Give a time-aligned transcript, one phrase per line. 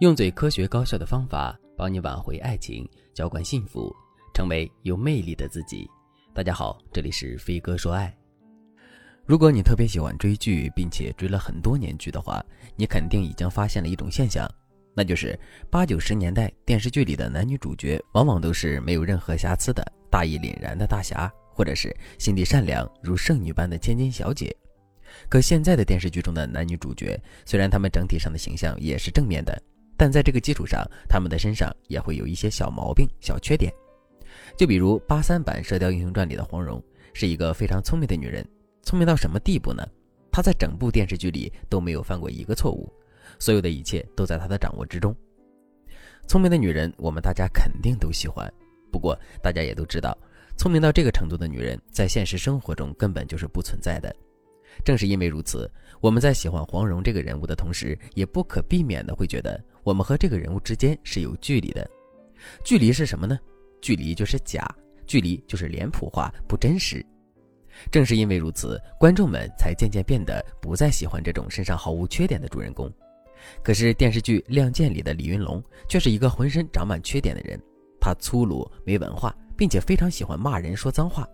[0.00, 3.94] 用最科学高效的方法帮你挽回爱情，浇灌幸福，
[4.32, 5.86] 成为有魅力的自己。
[6.32, 8.10] 大家好，这里是飞哥说爱。
[9.26, 12.42] 如果你特别喜欢追剧，并且追了很多年剧的话，
[12.76, 14.50] 你肯定已经发现了一种现象，
[14.94, 24.50] 那就是八九十年代电视剧里的男女主角往往都是没有任何瑕疵的大义凛然的大侠，或者是心地善良如圣女般的千金小姐。
[25.28, 29.62] 可现在的电视剧中的男女主角，虽然他们整体上的形象也是正面的。
[30.00, 33.70] 但在这个基础上，他们的身上也会有一些小毛病、小缺点。
[34.56, 36.82] 就比如八三版《射雕英雄传》里的黄蓉，
[37.12, 38.42] 是一个非常聪明的女人，
[38.82, 39.86] 聪明到什么地步呢？
[40.32, 42.90] 她在整部电视剧里都没有犯过一个错误，
[43.38, 45.14] 所有的一切都在她的掌握之中。
[46.26, 48.50] 聪明的女人，我们大家肯定都喜欢。
[48.90, 50.16] 不过，大家也都知道，
[50.56, 54.16] 聪明到这个程度的女人，在现实生活中根本就是不存在的。
[54.84, 55.70] 正是因为如此，
[56.00, 61.88] 我们在喜欢黄蓉这个人物的同时，也不可避免的会觉得我们和这个人物之间是有距离的。
[62.64, 63.38] 距离是什么呢？
[63.82, 64.66] 距离就是假，
[65.06, 67.04] 距离就是脸谱化、不真实。
[67.90, 72.90] 正是因为如此，观众们才渐渐变得不再喜欢这种身上毫无缺点的主人公。
[73.62, 77.58] 可是电视剧《亮剑》里的李云龙却是一个浑身长满缺点的人，
[78.00, 81.26] 他粗鲁、没文化，并且非常喜欢骂人、说脏话。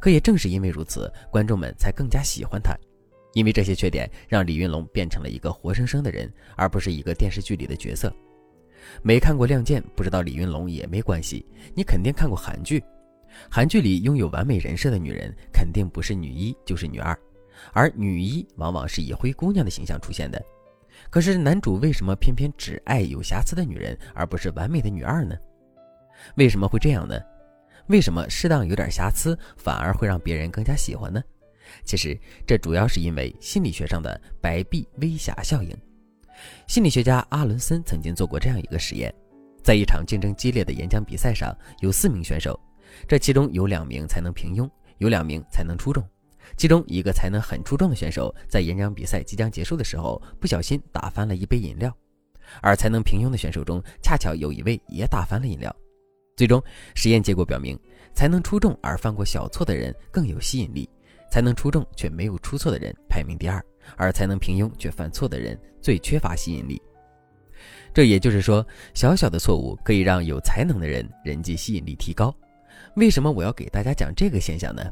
[0.00, 2.74] 可也正是因为如此，观众们才更加喜欢他，
[3.34, 8.12] 因为这些缺点让李云龙变成了一个活生生的人，而不是一个电视剧里的角色。
[9.02, 12.82] 没看过《亮剑》，不知道李云龙也没关系，你肯定看过韩剧。
[13.50, 17.18] 韩剧里拥有完美人设的女人，肯定不是女一就是女二，
[17.72, 20.42] 而女一往往是以灰姑娘的形象出现的。
[21.10, 25.36] 可是男主为什么偏偏只爱有瑕疵的女人，而不是完美的女二呢？
[26.36, 27.20] 为什么会这样呢？
[27.88, 31.22] 为什么适当有点瑕疵反而会让别人更加喜欢呢？
[31.84, 35.76] 其实这主要是因为心理学上的白璧微瑕效应。
[36.66, 39.12] 心理学家阿伦森曾经做过这样一个实验：
[39.64, 42.58] 在一场竞争激烈的演讲比赛上，有四名选手，
[43.08, 46.04] 这其中有两名才能平庸，有两名才能出众。
[46.56, 51.90] 其中一个才能很出众的选手，在演讲比赛即将结束的时候，不小心打翻了一杯饮料；
[52.62, 55.74] 而才能平庸的选手中，恰巧有一位也打翻了饮料。
[56.36, 56.62] 最终，
[56.94, 57.78] 实验结果表明，
[58.12, 60.86] 才能出众而犯过小错的人更有吸引力；
[61.30, 63.64] 才能出众却没有出错的人排名第二，
[63.96, 66.80] 而才能平庸却犯错的人最缺乏吸引力。
[67.94, 72.34] 这也就是说，小小的错误可以让有才能的人人际吸引力提高。
[72.96, 74.82] 为什么我要给大家讲这个现象呢？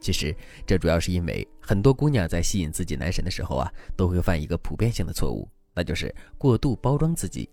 [0.00, 0.34] 其实，
[0.66, 7.46] 这主要是因为很多姑娘在吸引自己男神的时候啊，都会犯一个普遍性的错误，那就是过度包装自己。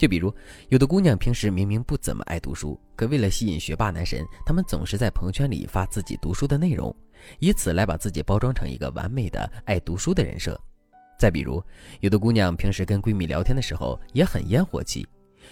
[0.00, 0.34] 就比如，
[0.70, 6.94] 有的姑娘平时明明不怎么爱读书，可为了吸引学霸男神，她们总是在朋友圈里发自己读书的内容，
[7.38, 10.58] 以此来把自己包装成一个完美的爱读书的人设。
[11.18, 11.62] 再比如，
[12.00, 15.06] 有的姑娘平时跟闺蜜聊天的时候也很烟火气，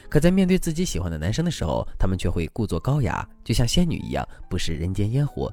[0.08, 5.52] 可在面对自己喜欢的男生的时候，她们却会故作高雅，就像仙女一样，不食人间烟火。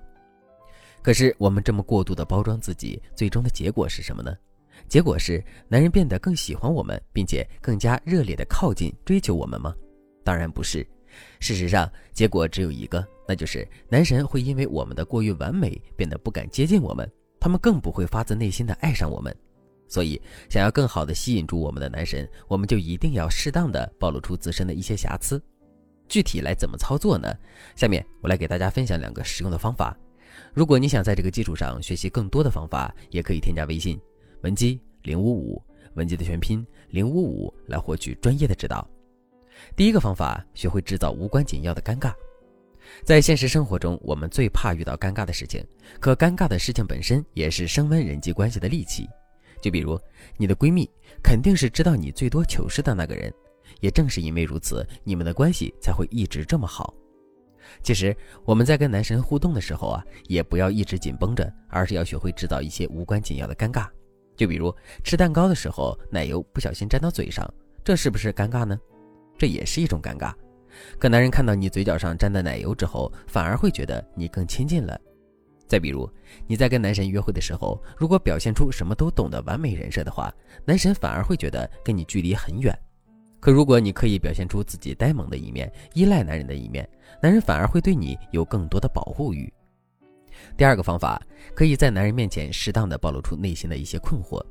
[1.02, 4.34] 可是，我们这么过度的包装自己，最终的结果是什么呢？
[4.88, 9.74] 结果是，男人变得更喜欢我们，并且更加热烈的靠近、追求我们吗？
[10.24, 10.86] 当然不是。
[11.40, 17.09] 事实上，结果只有一个，那就是男神会因为我们的过于完美，变得不敢接近我们，
[17.40, 19.35] 他们更不会发自内心的爱上我们。
[19.88, 25.41] 所以，想要更好的吸引住我们的男神，我们就一定要适当的暴露出自身的一些瑕疵。
[26.08, 27.34] 具体来怎么操作呢？
[27.75, 29.97] 下面我来给大家分享两个实用的方法。
[30.53, 34.00] 如果你想在这个基础上学习更多的方法，也可以添加微信。
[34.41, 35.62] 文姬零五五，
[35.96, 38.88] 文姬的全拼零五五，来获取专业的指导。
[39.75, 42.13] 第一个方法，学会制造无关紧要的尴尬。
[43.03, 45.66] 在现实生活中，我们最怕遇到尴尬的事情，
[46.00, 49.07] 可尴尬的事情本身也是升温人际关系的利器。
[49.62, 50.00] 就比如，
[50.38, 50.88] 你的闺蜜
[51.23, 53.34] 肯定是知道你最多糗事的那个人，
[53.79, 56.94] 也正是因为如此，你们的关系才会一直这么好。
[57.81, 63.88] 其实，我们在跟男神互动的时候啊，也不要一直紧绷着，而是要学会制造一些无关紧要的尴尬。
[64.35, 64.73] 就比如
[65.03, 67.47] 吃蛋糕的时候，奶油不小心沾到嘴上，
[67.84, 68.78] 这是不是尴尬呢？
[69.37, 70.34] 这也是一种尴尬。
[70.99, 74.99] 可男人看到你嘴角上沾的奶油之后，反而会觉得你更亲近了。
[75.67, 76.08] 再比如
[76.46, 80.32] 你在跟男神约会的时候，如果表现出什么都懂的完美人设的话，
[80.66, 82.78] 男神反而会觉得跟你距离很远。
[83.40, 86.88] 可如果你可以表现出自己呆萌的一面，依赖男人的一面，
[87.22, 89.52] 男人反而会对你有更多的保护欲。
[90.58, 91.22] 第二个方法，
[91.53, 94.43] 可以在男人面前适当的暴露出内心的一些困惑。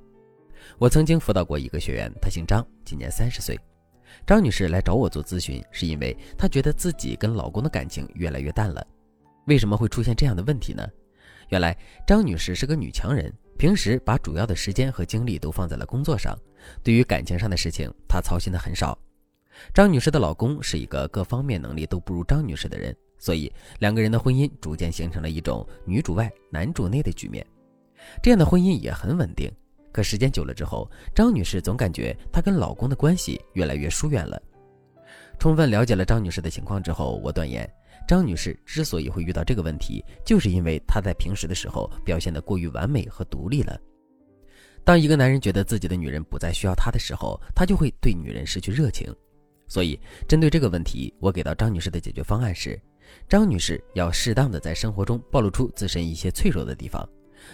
[0.78, 3.58] 我曾经辅导过一个学员，她姓张，今年三十岁。
[4.26, 8.86] 张女士来找我做咨询，是因为她觉得自己跟老公的感情越来越淡了。
[9.46, 10.86] 为什么会出现这样的问题呢？
[11.50, 11.76] 原来
[12.06, 16.34] 张女士是个女强人，平时把主要的时间和精力都放在了工作上，
[16.82, 18.98] 对于感情上的事情，她操心的很少。
[19.74, 27.44] 张女士的老公是一个各方面能力都不如张女士的人，所以两个人的婚姻逐渐形成了一种女主外男主内的局面。
[28.22, 29.50] 这样的婚姻也很稳定。
[29.92, 34.42] 可时间久了之后，张女士总感觉她跟老公的关系越来越疏远了。
[35.38, 37.68] 充分了解了张女士的情况之后，我断言，
[38.06, 43.80] 张女士之所以会遇到这个问题，就是因为她在平时的时候表现得过于完美和独立了。
[44.84, 49.10] 当一个男人觉得自己的女人不再需要他的时候，他就会对女人失去热情。
[49.66, 52.80] 所以，针对这个问题，我给到张女士的解决方案是：
[53.28, 57.08] 张女士要适当的在生活中暴露出自身一些脆弱的地方，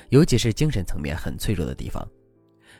[0.08, 2.06] 尤其是精神层面很脆弱的地方。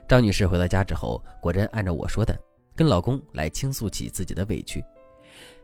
[0.08, 2.34] 张女士回到家之后，果真按照我说的。
[2.76, 4.82] 跟老公来倾诉起自己的委屈，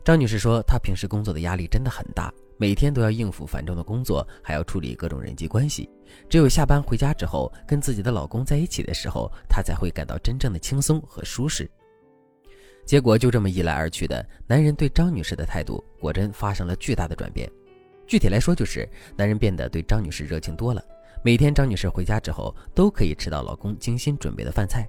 [0.04, 5.88] 张女士说，她平时工作的压力真的很大，每天都要应付繁重的工作，还要处理各种人际关系。
[6.28, 11.70] 只有下班回家之后，跟自己的老公在一起的时候，她才会感到真正的轻松和舒适。
[12.86, 17.50] 结果就这么一来二去的，男人对张女士的态度果真发生了巨大的转变。
[18.06, 20.82] 具体来说，就是男人变得对张女士热情多了，
[21.22, 24.88] 每天张女士回家之后，都可以吃到老公精心准备的饭菜。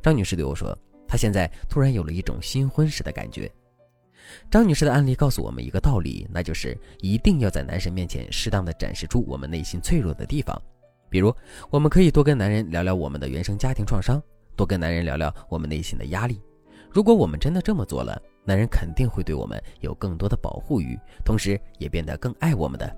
[0.00, 0.74] 张女士对我说。
[1.08, 3.48] 她现在突然有了一种新婚时的感觉。
[4.50, 10.60] 张女士的案例告诉我们一个道理，那就是一定要在男神面前适当的展示出我们内心脆弱的地方。
[11.08, 11.32] 比如，
[11.70, 14.20] 我们可以多跟男人聊聊我们的原生家庭创伤，
[14.56, 16.42] 多跟男人聊聊我们内心的压力。
[16.96, 22.96] 如果我们真的这么做了，男人肯定会对我们有更多的保护欲，同时也变得更爱我们的。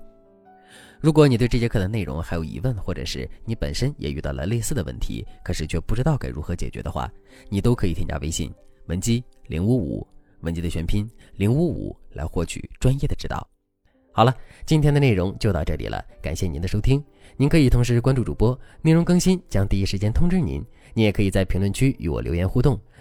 [1.01, 7.11] 如果你对这节课的内容还有疑问，或者是你本身也遇到了类似的问题，可是却不知道该如何解决的话，
[7.49, 8.49] 你都可以添加微信
[8.85, 10.07] 文姬零五五，
[10.43, 11.05] 文姬的全拼
[11.35, 13.45] 零五五来获取专业的指导。
[14.13, 14.33] 好了，
[14.65, 17.03] 今天的内容就到这里了，感谢您的收听。
[17.35, 20.63] 您可以同时关注主播，内容更新将第一时间通知您。
[20.93, 22.79] 您也可以在评论区与我留言互动，